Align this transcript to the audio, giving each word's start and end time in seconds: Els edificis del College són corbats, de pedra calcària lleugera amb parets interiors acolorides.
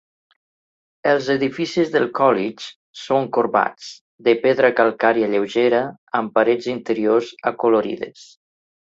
Els 1.09 1.27
edificis 1.33 1.89
del 1.95 2.05
College 2.19 2.65
són 3.01 3.27
corbats, 3.37 3.89
de 4.27 4.33
pedra 4.45 4.71
calcària 4.79 5.27
lleugera 5.33 5.81
amb 6.21 6.33
parets 6.39 6.71
interiors 6.73 7.29
acolorides. 7.53 8.25